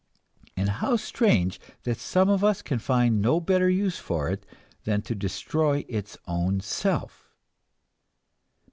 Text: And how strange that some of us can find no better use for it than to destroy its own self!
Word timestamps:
And 0.57 0.67
how 0.67 0.95
strange 0.95 1.59
that 1.83 1.99
some 1.99 2.27
of 2.27 2.43
us 2.43 2.63
can 2.63 2.79
find 2.79 3.21
no 3.21 3.39
better 3.39 3.69
use 3.69 3.99
for 3.99 4.29
it 4.29 4.47
than 4.83 5.03
to 5.03 5.13
destroy 5.13 5.85
its 5.87 6.17
own 6.27 6.59
self! 6.59 7.29